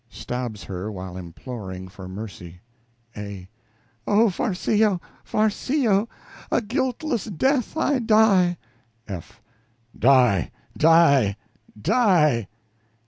(Stabs 0.09 0.63
her 0.63 0.91
while 0.91 1.15
imploring 1.15 1.87
for 1.87 2.07
mercy.) 2.09 2.61
A. 3.15 3.47
Oh, 4.07 4.31
Farcillo, 4.31 4.99
Farcillo, 5.23 6.07
a 6.51 6.59
guiltless 6.59 7.25
death 7.25 7.77
I 7.77 7.99
die. 7.99 8.57
F. 9.07 9.43
Die! 9.95 10.49
die! 10.75 11.37
die! 11.79 12.47